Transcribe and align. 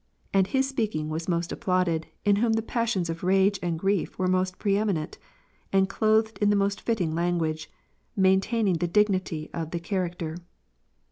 And 0.33 0.47
his 0.47 0.67
speaking 0.67 1.09
was 1.09 1.27
most 1.29 1.51
applauded, 1.51 2.07
in 2.25 2.37
whom 2.37 2.53
the 2.53 2.63
passions 2.63 3.07
of 3.07 3.23
rage 3.23 3.59
and 3.61 3.77
grief 3.77 4.17
were 4.17 4.25
most 4.25 4.57
preeminent, 4.57 5.19
and 5.71 5.87
clothed 5.87 6.39
in 6.39 6.49
the 6.49 6.55
most 6.55 6.81
fitting 6.81 7.13
language, 7.13 7.69
maintaining 8.15 8.77
the 8.77 8.87
dignity 8.87 9.51
of 9.53 9.69
the 9.69 9.79
cha 9.79 9.97
racter. 9.97 10.39